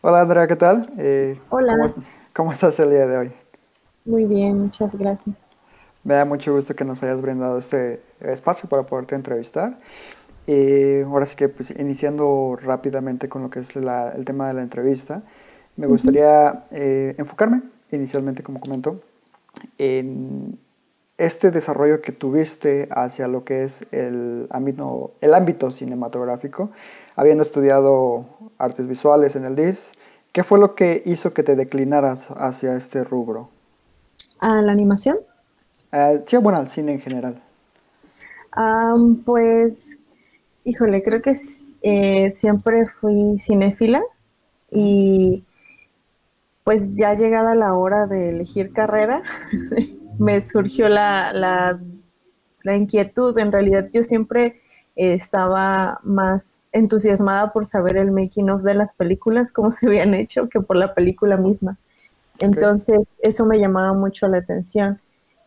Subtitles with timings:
[0.00, 0.90] Hola Andrea, ¿qué tal?
[0.98, 1.72] Eh, Hola.
[1.76, 1.94] ¿cómo,
[2.34, 3.32] cómo estás el día de hoy?
[4.04, 5.36] Muy bien, muchas gracias.
[6.04, 9.78] Me da mucho gusto que nos hayas brindado este espacio para poderte entrevistar.
[10.46, 14.54] Y ahora sí que pues, iniciando rápidamente con lo que es la- el tema de
[14.54, 15.22] la entrevista,
[15.76, 19.00] me gustaría eh, enfocarme inicialmente, como comentó,
[19.78, 20.58] en
[21.18, 26.70] este desarrollo que tuviste hacia lo que es el ámbito, el ámbito cinematográfico,
[27.16, 29.92] habiendo estudiado artes visuales en el DIS,
[30.32, 33.50] ¿qué fue lo que hizo que te declinaras hacia este rubro?
[34.38, 35.18] ¿A la animación?
[35.92, 37.42] Eh, sí, bueno, al cine en general.
[39.24, 39.98] Pues,
[40.64, 41.32] híjole, creo que
[41.82, 44.02] eh, siempre fui cinéfila
[44.70, 45.44] y
[46.64, 49.22] pues ya llegada la hora de elegir carrera,
[50.18, 51.80] me surgió la, la,
[52.62, 53.36] la inquietud.
[53.38, 54.60] En realidad yo siempre
[54.96, 60.14] eh, estaba más entusiasmada por saber el making of de las películas, cómo se habían
[60.14, 61.78] hecho, que por la película misma.
[62.38, 65.00] Entonces, eso me llamaba mucho la atención.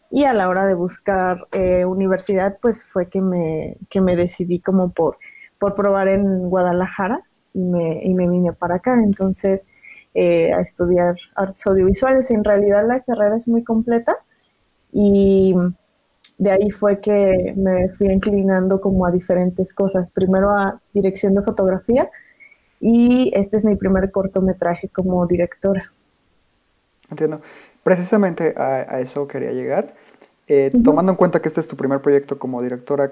[0.09, 4.59] Y a la hora de buscar eh, universidad, pues fue que me, que me decidí
[4.59, 5.17] como por,
[5.57, 7.21] por probar en Guadalajara
[7.53, 8.99] y me, y me vine para acá.
[9.01, 9.67] Entonces,
[10.13, 12.29] eh, a estudiar artes audiovisuales.
[12.31, 14.17] En realidad la carrera es muy completa
[14.91, 15.53] y
[16.37, 20.11] de ahí fue que me fui inclinando como a diferentes cosas.
[20.11, 22.09] Primero a dirección de fotografía
[22.79, 25.91] y este es mi primer cortometraje como directora.
[27.09, 27.41] Entiendo.
[27.83, 29.93] Precisamente a, a eso quería llegar.
[30.47, 33.11] Eh, Tomando en cuenta que este es tu primer proyecto como directora,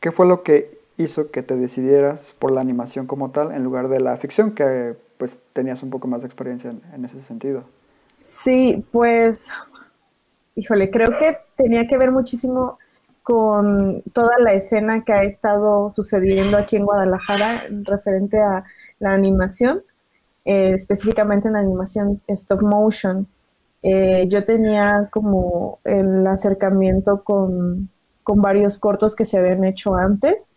[0.00, 3.88] ¿qué fue lo que hizo que te decidieras por la animación como tal en lugar
[3.88, 7.64] de la ficción, que pues tenías un poco más de experiencia en, en ese sentido?
[8.16, 9.50] Sí, pues,
[10.56, 12.78] híjole, creo que tenía que ver muchísimo
[13.22, 18.64] con toda la escena que ha estado sucediendo aquí en Guadalajara referente a
[18.98, 19.82] la animación,
[20.44, 23.26] eh, específicamente en la animación stop motion.
[23.82, 27.90] Eh, yo tenía como el acercamiento con,
[28.22, 30.52] con varios cortos que se habían hecho antes.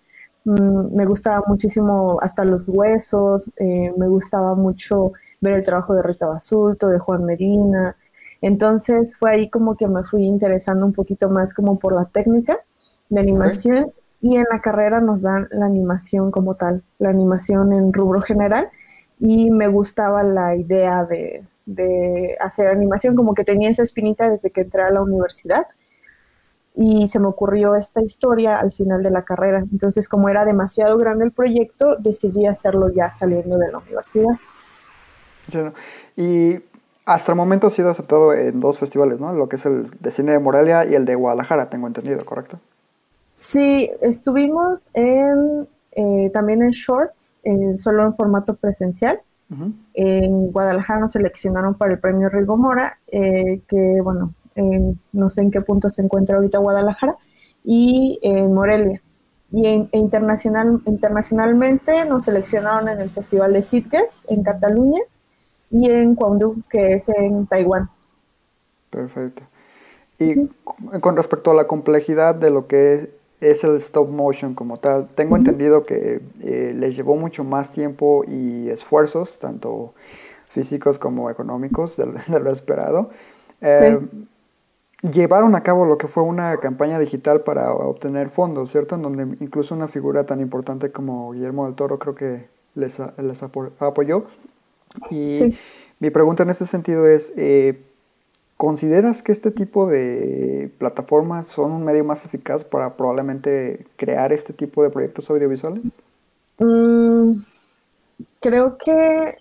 [0.46, 6.04] Mm, me gustaba muchísimo hasta los huesos, eh, me gustaba mucho ver el trabajo de
[6.04, 7.96] Rita Basulto, de Juan Medina.
[8.42, 12.60] Entonces fue ahí como que me fui interesando un poquito más como por la técnica
[13.10, 13.92] de animación
[14.22, 18.70] y en la carrera nos dan la animación como tal, la animación en rubro general
[19.20, 24.52] y me gustaba la idea de, de hacer animación, como que tenía esa espinita desde
[24.52, 25.68] que entré a la universidad
[26.76, 29.60] y se me ocurrió esta historia al final de la carrera.
[29.60, 34.40] Entonces, como era demasiado grande el proyecto, decidí hacerlo ya saliendo de la universidad.
[36.16, 36.60] Y
[37.14, 39.34] hasta el momento has sido aceptado en dos festivales, ¿no?
[39.34, 42.60] Lo que es el de cine de Morelia y el de Guadalajara, tengo entendido, ¿correcto?
[43.34, 49.22] Sí, estuvimos en, eh, también en Shorts, eh, solo en formato presencial.
[49.96, 54.34] En Guadalajara nos seleccionaron para el premio Rigo Mora, eh, que bueno,
[55.12, 57.16] no sé en qué punto se encuentra ahorita Guadalajara,
[57.64, 59.02] y en Morelia.
[59.52, 65.02] Y en- e internacional, internacionalmente nos seleccionaron en el Festival de Sitges en Cataluña
[65.72, 67.90] y en Guangdong, que es en Taiwán.
[68.90, 69.44] Perfecto.
[70.20, 70.38] Y
[71.02, 73.10] con respecto a la complejidad de lo que es,
[73.42, 78.24] es el stop motion como tal, tengo entendido que eh, les llevó mucho más tiempo
[78.28, 79.94] y esfuerzos, tanto
[80.50, 83.12] físicos como económicos, de, de lo esperado.
[83.62, 84.00] Eh,
[85.02, 88.96] Llevaron a cabo lo que fue una campaña digital para obtener fondos, ¿cierto?
[88.96, 93.42] En donde incluso una figura tan importante como Guillermo del Toro creo que les, les
[93.44, 94.26] apo- apoyó.
[95.10, 95.58] Y Sí.
[96.00, 97.82] mi pregunta en este sentido es, eh,
[98.58, 104.54] ¿consideras que este tipo de plataformas son un medio más eficaz para probablemente crear este
[104.54, 106.02] tipo de proyectos audiovisuales?
[106.60, 107.44] Mm,
[108.42, 109.36] creo que,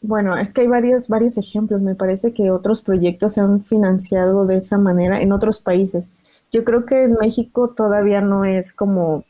[0.00, 1.82] bueno, es que hay varios, varios ejemplos.
[1.82, 6.12] Me parece que otros proyectos se han financiado de esa manera en otros países.
[6.52, 9.24] Yo creo que en México todavía no es como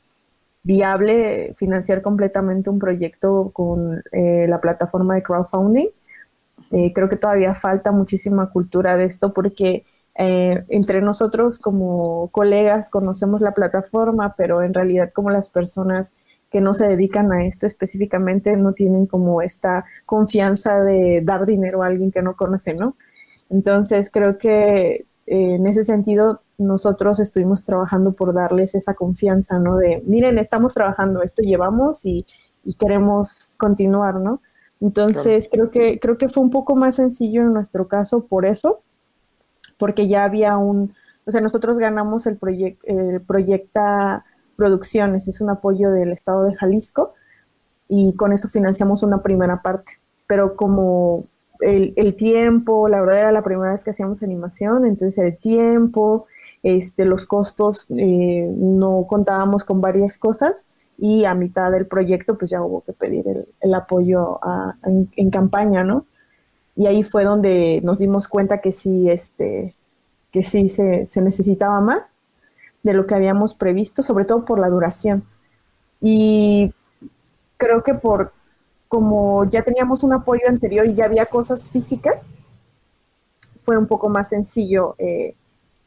[0.68, 5.86] viable financiar completamente un proyecto con eh, la plataforma de crowdfunding.
[6.72, 12.90] Eh, creo que todavía falta muchísima cultura de esto porque eh, entre nosotros como colegas
[12.90, 16.12] conocemos la plataforma, pero en realidad como las personas
[16.50, 21.82] que no se dedican a esto específicamente no tienen como esta confianza de dar dinero
[21.82, 22.94] a alguien que no conoce, ¿no?
[23.48, 29.76] Entonces creo que en ese sentido nosotros estuvimos trabajando por darles esa confianza, ¿no?
[29.76, 32.26] De, miren, estamos trabajando, esto llevamos y,
[32.64, 34.42] y queremos continuar, ¿no?
[34.80, 38.82] Entonces creo que creo que fue un poco más sencillo en nuestro caso por eso,
[39.76, 40.94] porque ya había un,
[41.24, 44.24] o sea, nosotros ganamos el, proyecto el Proyecta
[44.56, 47.14] Producciones, es un apoyo del Estado de Jalisco
[47.88, 49.92] y con eso financiamos una primera parte,
[50.26, 51.26] pero como
[51.60, 56.26] el, el tiempo, la verdad era la primera vez que hacíamos animación, entonces el tiempo,
[56.62, 60.66] este, los costos, eh, no contábamos con varias cosas
[60.98, 64.40] y a mitad del proyecto pues ya hubo que pedir el, apoyo
[64.84, 66.06] en, campaña, ¿no?
[66.74, 69.74] Y ahí fue donde nos dimos cuenta que sí, este,
[70.32, 72.18] que sí se, se, necesitaba más
[72.82, 75.24] de lo que habíamos previsto, sobre todo por la duración.
[76.00, 76.72] Y
[77.56, 78.32] creo que por
[78.88, 82.36] como ya teníamos un apoyo anterior y ya había cosas físicas,
[83.62, 85.34] fue un poco más sencillo eh,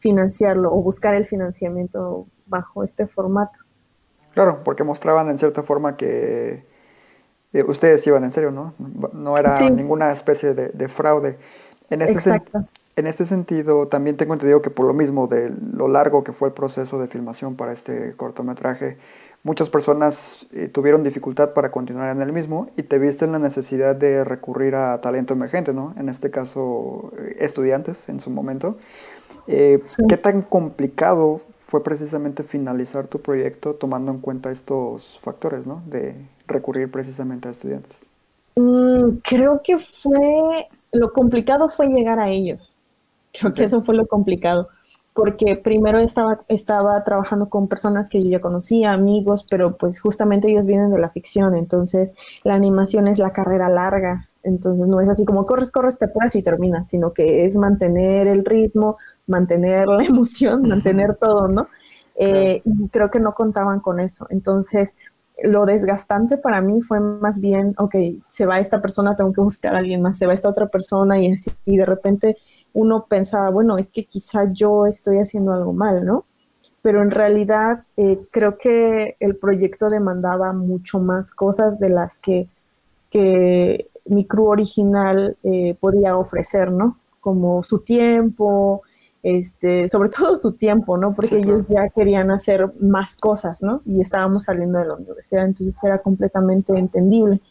[0.01, 3.59] financiarlo o buscar el financiamiento bajo este formato.
[4.33, 6.65] Claro, porque mostraban en cierta forma que
[7.53, 8.74] eh, ustedes iban en serio, ¿no?
[9.13, 9.69] No era sí.
[9.69, 11.38] ninguna especie de, de, fraude.
[11.89, 12.65] En este, Exacto.
[12.95, 16.47] en este sentido, también tengo entendido que por lo mismo de lo largo que fue
[16.47, 18.97] el proceso de filmación para este cortometraje,
[19.44, 23.39] muchas personas eh, tuvieron dificultad para continuar en el mismo y te viste en la
[23.39, 25.94] necesidad de recurrir a talento emergente, ¿no?
[25.97, 28.77] En este caso, eh, estudiantes en su momento.
[29.48, 30.04] Eh, sí.
[30.07, 35.81] ¿Qué tan complicado fue precisamente finalizar tu proyecto tomando en cuenta estos factores, ¿no?
[35.86, 38.06] De recurrir precisamente a estudiantes.
[38.57, 42.75] Mm, creo que fue, lo complicado fue llegar a ellos.
[43.31, 43.62] Creo okay.
[43.62, 44.68] que eso fue lo complicado,
[45.13, 50.50] porque primero estaba, estaba trabajando con personas que yo ya conocía, amigos, pero pues justamente
[50.50, 52.12] ellos vienen de la ficción, entonces
[52.44, 56.35] la animación es la carrera larga, entonces no es así como corres, corres, te puedes
[56.35, 58.97] y terminas, sino que es mantener el ritmo,
[59.27, 61.67] mantener la emoción, mantener todo, ¿no?
[62.15, 64.27] Eh, y creo que no contaban con eso.
[64.29, 64.95] Entonces,
[65.43, 67.95] lo desgastante para mí fue más bien, ok,
[68.27, 71.19] se va esta persona, tengo que buscar a alguien más, se va esta otra persona
[71.19, 72.37] y así, y de repente
[72.73, 76.25] uno pensaba, bueno, es que quizá yo estoy haciendo algo mal, ¿no?
[76.81, 82.47] Pero en realidad eh, creo que el proyecto demandaba mucho más cosas de las que,
[83.09, 86.97] que mi crew original eh, podía ofrecer, ¿no?
[87.21, 88.81] Como su tiempo,
[89.23, 91.13] este, sobre todo su tiempo, ¿no?
[91.13, 93.81] Porque sí, ellos ya querían hacer más cosas, ¿no?
[93.85, 97.41] Y estábamos saliendo de la universidad, entonces era completamente entendible.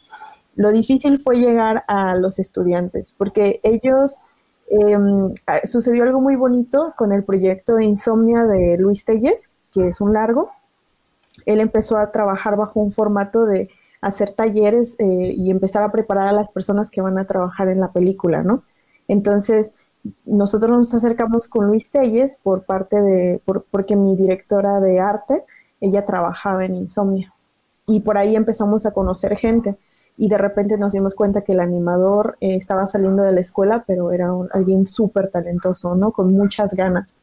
[0.55, 4.21] Lo difícil fue llegar a los estudiantes, porque ellos,
[4.69, 4.99] eh,
[5.65, 10.13] sucedió algo muy bonito con el proyecto de Insomnia de Luis Telles, que es un
[10.13, 10.51] largo.
[11.47, 13.71] Él empezó a trabajar bajo un formato de
[14.01, 17.81] hacer talleres eh, y empezar a preparar a las personas que van a trabajar en
[17.81, 18.65] la película, ¿no?
[19.09, 19.73] Entonces,
[20.25, 25.45] nosotros nos acercamos con Luis Telles por parte de, por, porque mi directora de arte,
[25.81, 27.33] ella trabajaba en Insomnia.
[27.87, 29.77] Y por ahí empezamos a conocer gente.
[30.17, 33.85] Y de repente nos dimos cuenta que el animador eh, estaba saliendo de la escuela,
[33.87, 36.13] pero era alguien súper talentoso, ¿no?
[36.13, 37.15] Con muchas ganas.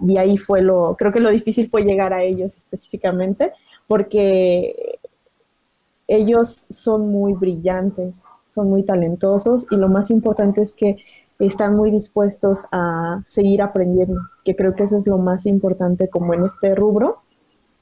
[0.00, 3.52] Y ahí fue lo, creo que lo difícil fue llegar a ellos específicamente,
[3.86, 4.98] porque
[6.08, 10.98] ellos son muy brillantes, son muy talentosos y lo más importante es que
[11.38, 16.34] están muy dispuestos a seguir aprendiendo, que creo que eso es lo más importante como
[16.34, 17.22] en este rubro,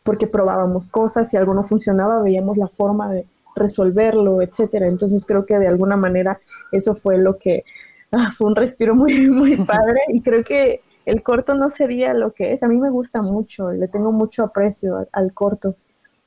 [0.02, 4.86] porque probábamos cosas, y algo no funcionaba, veíamos la forma de resolverlo, etcétera.
[4.88, 6.40] Entonces creo que de alguna manera
[6.72, 7.64] eso fue lo que
[8.12, 12.32] ah, fue un respiro muy, muy padre y creo que el corto no sería lo
[12.32, 12.62] que es.
[12.62, 15.76] A mí me gusta mucho, le tengo mucho aprecio al corto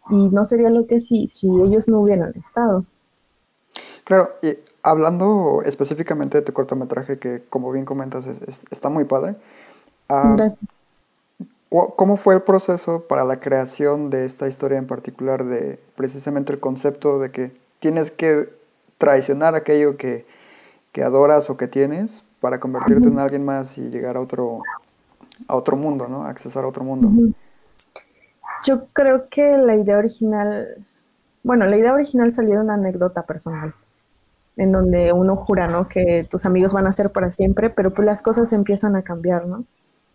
[0.10, 2.86] y no sería lo que si, si ellos no hubieran estado.
[4.04, 9.06] Claro, y hablando específicamente de tu cortometraje, que como bien comentas, es, es, está muy
[9.06, 9.36] padre.
[10.10, 10.60] Uh, Gracias.
[11.70, 16.60] ¿Cómo fue el proceso para la creación de esta historia en particular, de precisamente el
[16.60, 18.48] concepto de que tienes que
[18.98, 20.26] traicionar aquello que,
[20.94, 24.62] que adoras o que tienes para convertirte en alguien más y llegar a otro,
[25.48, 26.26] a otro mundo, ¿no?
[26.26, 27.10] Accesar a otro mundo.
[27.10, 27.34] Uh -huh.
[28.66, 30.84] Yo creo que la idea original,
[31.44, 33.74] bueno, la idea original salió de una anécdota personal
[34.58, 35.88] en donde uno jura, ¿no?
[35.88, 39.46] Que tus amigos van a ser para siempre, pero pues las cosas empiezan a cambiar,
[39.46, 39.66] ¿no?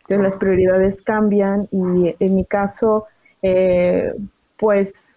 [0.01, 3.07] Entonces las prioridades cambian y en mi caso,
[3.43, 4.13] eh,
[4.57, 5.17] pues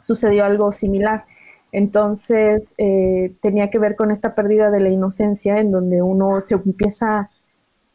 [0.00, 1.24] sucedió algo similar.
[1.72, 6.54] Entonces eh, tenía que ver con esta pérdida de la inocencia en donde uno se
[6.54, 7.30] empieza,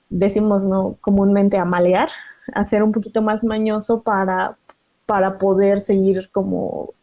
[0.09, 0.97] decimos, ¿no?
[1.01, 2.09] Comúnmente a malear,
[2.53, 4.57] a ser un poquito más mañoso para,
[5.05, 6.93] para poder seguir como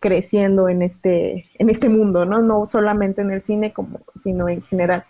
[0.00, 2.40] creciendo en este, en este mundo, ¿no?
[2.40, 5.04] No solamente en el cine, como, sino en general.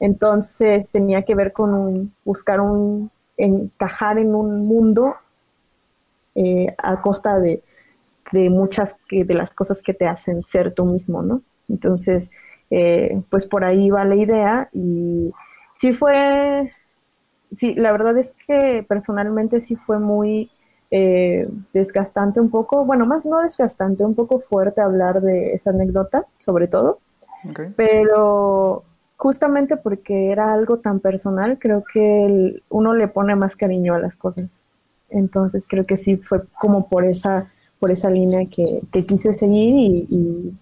[0.00, 5.14] Entonces tenía que ver con un, buscar un, encajar en un mundo
[6.34, 7.62] eh, a costa de,
[8.32, 11.42] de, muchas de las cosas que te hacen ser tú mismo, ¿no?
[11.68, 12.30] Entonces,
[12.70, 15.32] eh, pues por ahí va la idea y
[15.74, 16.72] sí fue,
[17.52, 20.50] sí, la verdad es que personalmente sí fue muy
[20.90, 26.26] eh, desgastante un poco, bueno, más no desgastante, un poco fuerte hablar de esa anécdota,
[26.38, 27.00] sobre todo,
[27.76, 28.84] pero
[29.16, 34.16] justamente porque era algo tan personal, creo que uno le pone más cariño a las
[34.16, 34.62] cosas.
[35.08, 40.56] Entonces creo que sí fue como por esa, por esa línea que, quise seguir y,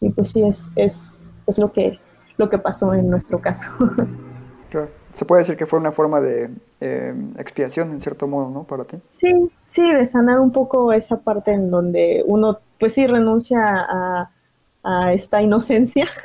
[0.00, 1.98] y, pues sí, es, es, es, lo, que,
[2.36, 3.70] lo que pasó en nuestro caso.
[5.12, 6.50] Se puede decir que fue una forma de
[6.80, 8.64] eh, expiación en cierto modo, ¿no?
[8.64, 8.98] Para ti.
[9.02, 14.30] Sí, sí, de sanar un poco esa parte en donde uno, pues sí, renuncia a,
[14.82, 16.06] a esta inocencia.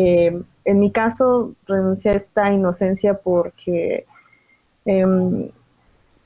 [0.00, 4.06] Eh, en mi caso, renuncié a esta inocencia porque,
[4.84, 5.50] em,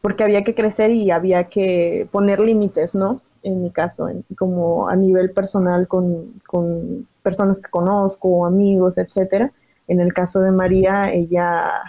[0.02, 3.22] porque había que crecer y había que poner límites, ¿no?
[3.42, 9.52] En mi caso, como a nivel personal con, con personas que conozco, amigos, etcétera
[9.92, 11.82] en el caso de María, ella,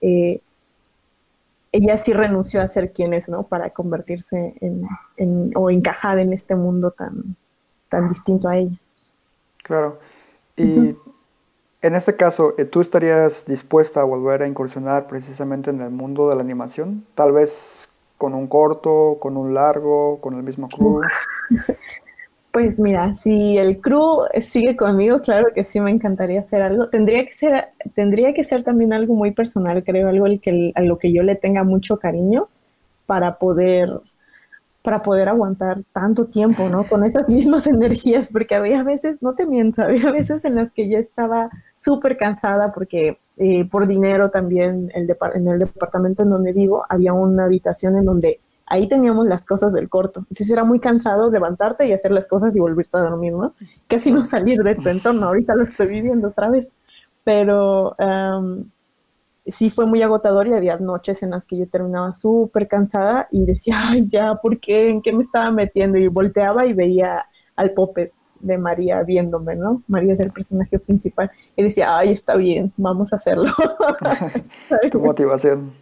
[0.00, 0.40] eh,
[1.72, 3.42] ella sí renunció a ser quien es, ¿no?
[3.42, 7.36] Para convertirse en, o encajar en este mundo tan,
[7.88, 8.78] tan distinto a ella.
[9.64, 9.98] Claro.
[10.56, 10.96] Y
[11.82, 16.28] en este caso, eh, ¿tú estarías dispuesta a volver a incursionar precisamente en el mundo
[16.28, 17.04] de la animación?
[17.16, 17.88] Tal vez
[18.18, 21.00] con un corto, con un largo, con el mismo crew.
[22.58, 26.88] Pues mira, si el crew sigue conmigo, claro que sí me encantaría hacer algo.
[26.88, 30.82] Tendría que ser, tendría que ser también algo muy personal, creo, algo al que, a
[30.82, 32.48] lo que yo le tenga mucho cariño
[33.06, 34.00] para poder,
[34.82, 36.82] para poder aguantar tanto tiempo, ¿no?
[36.82, 40.88] Con esas mismas energías, porque había veces, no te miento, había veces en las que
[40.88, 46.52] ya estaba súper cansada porque eh, por dinero también el en el departamento en donde
[46.52, 50.20] vivo había una habitación en donde ahí teníamos las cosas del corto.
[50.20, 53.54] Entonces era muy cansado levantarte y hacer las cosas y volverte a dormir, ¿no?
[53.86, 55.26] Casi no salir de tu entorno.
[55.26, 56.70] Ahorita lo estoy viviendo otra vez.
[57.24, 57.94] Pero
[59.46, 63.44] sí fue muy agotador y había noches en las que yo terminaba súper cansada y
[63.44, 64.90] decía, ay, ya, ¿por qué?
[64.90, 65.98] ¿En qué me estaba metiendo?
[65.98, 69.82] Y volteaba y veía al pope de María viéndome, ¿no?
[69.88, 71.30] María es el personaje principal.
[71.56, 73.52] Y decía, ay, está bien, vamos a hacerlo.
[74.90, 75.72] tu motivación.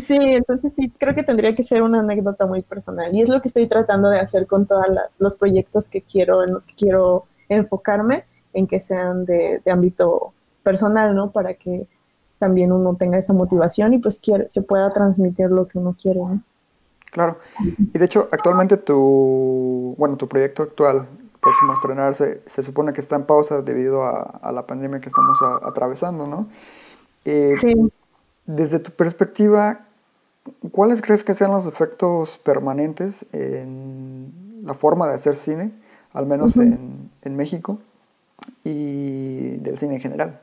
[0.00, 3.40] Sí, entonces sí, creo que tendría que ser una anécdota muy personal y es lo
[3.40, 4.84] que estoy tratando de hacer con todos
[5.20, 10.32] los proyectos que quiero, en los que quiero enfocarme, en que sean de, ámbito
[10.64, 11.30] personal, ¿no?
[11.30, 11.86] Para que
[12.38, 16.18] también uno tenga esa motivación y pues quiere, se pueda transmitir lo que uno quiere,
[16.20, 16.42] ¿no?
[17.12, 17.38] Claro.
[17.94, 21.06] Y de hecho, actualmente tu, bueno, tu proyecto actual,
[21.40, 25.38] próximo a estrenarse, se supone que está en pausa debido a, la pandemia que estamos
[25.62, 26.48] atravesando, ¿no?
[27.24, 27.74] Eh, sí.
[28.46, 29.80] Desde tu perspectiva,
[30.70, 35.72] ¿cuáles crees que sean los efectos permanentes en la forma de hacer cine,
[36.12, 37.78] al menos en, México,
[38.64, 40.40] y del cine en general?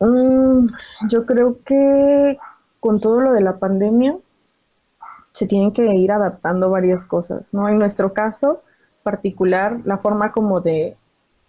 [0.00, 0.66] Mm,
[1.08, 2.38] yo creo que
[2.80, 4.16] con todo lo de la pandemia
[5.30, 7.68] se tienen que ir adaptando varias cosas, ¿no?
[7.68, 8.62] En nuestro caso
[9.02, 10.96] particular, la forma como de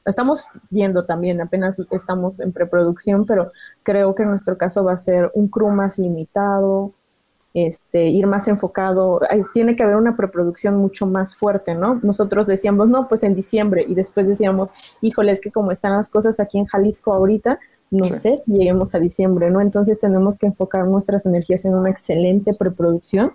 [0.05, 3.51] estamos viendo también, apenas estamos en preproducción, pero
[3.83, 6.93] creo que en nuestro caso va a ser un crew más limitado,
[7.53, 9.21] este, ir más enfocado,
[9.53, 11.99] tiene que haber una preproducción mucho más fuerte, ¿no?
[12.01, 14.69] Nosotros decíamos, no, pues en diciembre, y después decíamos,
[15.01, 17.59] híjole, es que como están las cosas aquí en Jalisco ahorita,
[17.91, 19.61] no sé lleguemos a diciembre, ¿no?
[19.61, 23.33] Entonces tenemos que enfocar nuestras energías en una excelente preproducción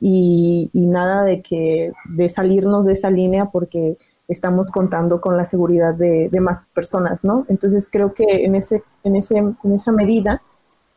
[0.00, 3.96] y, y nada de que, de salirnos de esa línea porque
[4.28, 7.46] estamos contando con la seguridad de, más personas, ¿no?
[7.48, 10.42] Entonces creo que en, ese, en, ese, en esa medida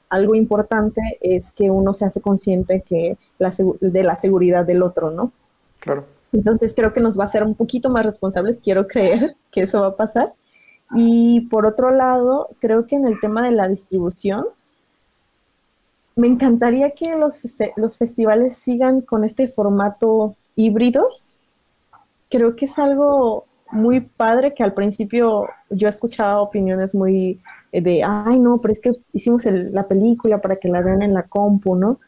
[0.09, 5.09] algo importante es que uno se hace consciente que la, de la seguridad del otro,
[5.09, 5.31] ¿no?
[5.79, 6.05] Claro.
[6.33, 9.81] Entonces creo que nos va a hacer un poquito más responsables, quiero creer que eso
[9.81, 10.33] va a pasar.
[10.93, 14.45] Y por otro lado, creo que en el tema de la distribución,
[16.17, 17.39] me encantaría que los,
[17.77, 21.07] los festivales sigan con este formato híbrido,
[22.31, 28.03] creo que es algo muy padre que al principio yo escuchaba opiniones muy eh, de,
[28.03, 31.75] ay, no, pero es que hicimos la película para que la vean en la compu,
[31.75, 32.00] ¿no?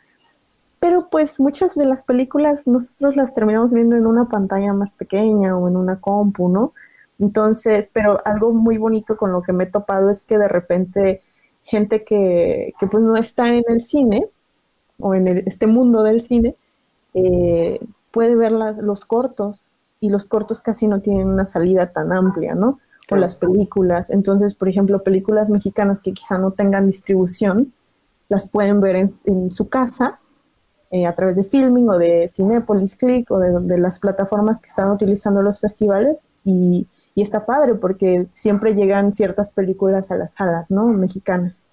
[0.79, 5.57] Pero pues muchas de las películas nosotros las terminamos viendo en una pantalla más pequeña
[5.57, 6.73] o en una compu, ¿no?
[7.19, 11.21] Entonces, pero algo muy bonito con lo que me he topado es que de repente
[11.63, 14.27] gente que, pues no está en el cine
[14.99, 16.55] o en este mundo del cine,
[17.13, 17.79] eh,
[18.11, 19.73] puede ver las, los cortos
[20.03, 22.77] y los cortos casi no tienen una salida tan amplia, ¿no?
[23.09, 24.09] O las películas.
[24.09, 27.71] Entonces, por ejemplo, películas mexicanas que quizá no tengan distribución,
[28.27, 30.19] las pueden ver en, en su casa
[30.91, 34.67] eh, a través de Filming o de Cinepolis Click o de, de, las plataformas que
[34.67, 40.33] están utilizando los festivales y, y, está padre porque siempre llegan ciertas películas a las
[40.33, 40.87] salas, ¿no?
[40.87, 41.63] Mexicanas.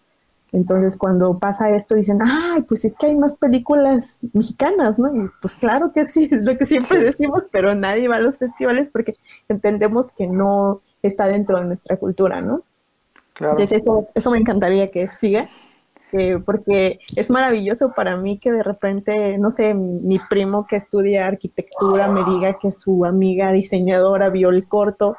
[0.52, 5.14] Entonces, cuando pasa esto, dicen, ay, pues es que hay más películas mexicanas, ¿no?
[5.14, 7.04] Y pues claro que sí, es lo que siempre sí.
[7.04, 9.12] decimos, pero nadie va a los festivales porque
[9.49, 12.62] entendemos que no está dentro de nuestra cultura, ¿no?
[13.35, 13.52] Claro.
[13.52, 15.49] Entonces, eso, eso me encantaría que siga,
[16.12, 20.76] eh, porque es maravilloso para mí que de repente, no sé, mi, mi primo que
[20.76, 25.16] estudia arquitectura me diga que su amiga diseñadora vio el corto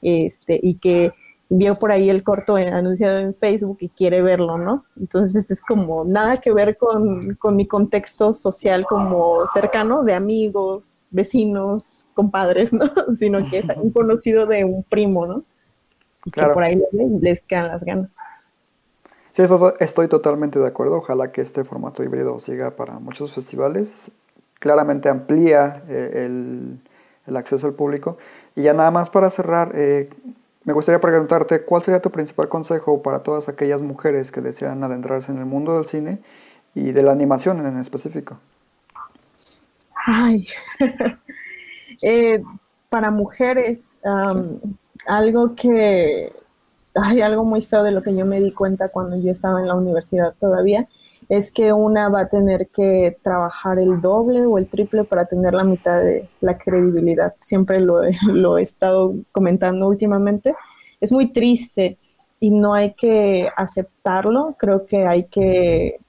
[0.00, 1.12] este, y que
[1.50, 4.84] vio por ahí el corto anunciado en Facebook y quiere verlo, ¿no?
[4.98, 11.08] Entonces es como nada que ver con, con mi contexto social como cercano de amigos,
[11.10, 12.88] vecinos, compadres, ¿no?
[13.14, 15.40] Sino que es un conocido de un primo, ¿no?
[16.24, 16.50] Y claro.
[16.50, 16.80] que por ahí
[17.20, 18.14] les quedan las ganas.
[19.32, 20.98] Sí, eso, estoy totalmente de acuerdo.
[20.98, 24.12] Ojalá que este formato híbrido siga para muchos festivales.
[24.60, 26.78] Claramente amplía eh, el,
[27.26, 28.18] el, acceso al público.
[28.54, 30.10] Y ya nada más para cerrar, eh,
[30.64, 35.32] me gustaría preguntarte, ¿cuál sería tu principal consejo para todas aquellas mujeres que desean adentrarse
[35.32, 36.20] en el mundo del cine
[36.74, 38.38] y de la animación en específico?
[39.94, 40.46] Ay,
[42.02, 42.42] eh,
[42.88, 44.76] para mujeres, um, sí.
[45.06, 46.32] algo que,
[46.94, 49.68] hay algo muy feo de lo que yo me di cuenta cuando yo estaba en
[49.68, 50.88] la universidad todavía,
[51.30, 55.54] es que una va a tener que trabajar el doble o el triple para tener
[55.54, 57.34] la mitad de la credibilidad.
[57.40, 60.56] Siempre lo, lo he estado comentando últimamente.
[61.00, 61.98] Es muy triste
[62.40, 64.56] y no hay que aceptarlo.
[64.58, 66.00] Creo que hay que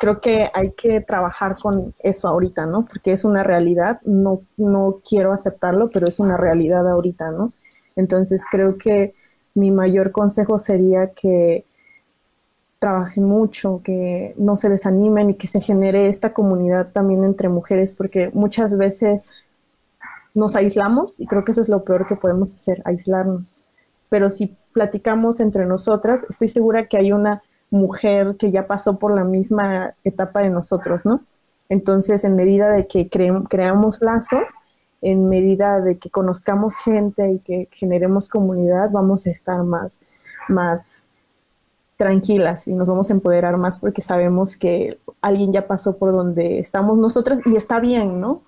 [0.00, 2.84] creo que hay que trabajar con eso ahorita, ¿no?
[2.84, 7.50] Porque es una realidad, no, no quiero aceptarlo, pero es una realidad ahorita, ¿no?
[7.94, 9.14] Entonces creo que
[9.54, 11.64] mi mayor consejo sería que
[12.82, 17.92] trabajen mucho, que no se desanimen y que se genere esta comunidad también entre mujeres,
[17.92, 19.30] porque muchas veces
[20.34, 23.54] nos aislamos y creo que eso es lo peor que podemos hacer, aislarnos.
[24.08, 27.40] Pero si platicamos entre nosotras, estoy segura que hay una
[27.70, 31.20] mujer que ya pasó por la misma etapa de nosotros, ¿no?
[31.68, 34.54] Entonces, en medida de que cre creamos lazos,
[35.02, 40.00] en medida de que conozcamos gente y que generemos comunidad, vamos a estar más,
[40.48, 41.10] más
[41.96, 46.58] tranquilas y nos vamos a empoderar más porque sabemos que alguien ya pasó por donde
[46.58, 48.42] estamos nosotras y está bien, ¿no?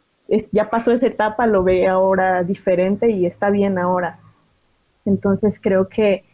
[0.52, 4.18] Ya pasó esa etapa, lo ve ahora diferente y está bien ahora.
[5.04, 6.24] Entonces creo que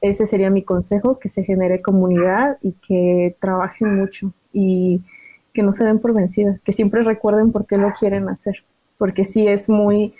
[0.00, 5.02] ese sería mi consejo, que se genere comunidad y que trabajen mucho y
[5.52, 8.64] que no se den por vencidas, que siempre recuerden por qué lo quieren hacer,
[8.96, 10.14] porque sí es muy,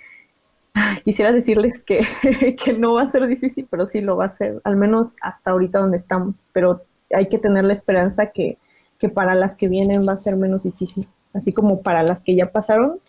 [1.05, 2.07] quisiera decirles que,
[2.65, 5.51] que, no va a ser difícil, pero sí lo va a ser, al menos hasta
[5.51, 6.83] ahorita donde estamos, pero
[7.15, 8.59] hay que tener la esperanza que,
[8.99, 12.35] que para las que vienen va a ser menos difícil, así como para las que
[12.35, 13.01] ya pasaron,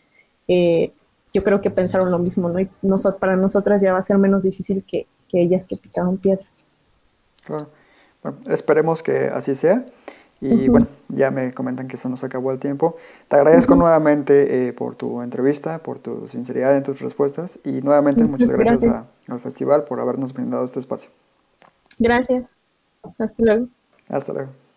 [0.48, 0.92] eh,
[1.34, 2.60] yo creo que pensaron lo mismo, ¿no?
[2.60, 6.18] Y nosotros, para nosotras ya va a ser menos difícil que, que ellas que picaron
[6.18, 6.46] piedra.
[7.46, 7.70] Claro.
[8.22, 9.86] Bueno, esperemos que así sea.
[10.42, 10.72] Y uh -huh.
[10.72, 12.96] bueno, ya me comentan que se nos acabó el tiempo.
[13.28, 13.80] Te agradezco uh -huh.
[13.82, 18.82] nuevamente eh, por tu entrevista, por tu sinceridad en tus respuestas y nuevamente muchas gracias,
[18.82, 19.06] gracias.
[19.28, 21.10] A, al festival por habernos brindado este espacio.
[22.00, 22.48] Gracias.
[23.18, 23.68] Hasta luego.
[24.08, 24.69] Hasta luego.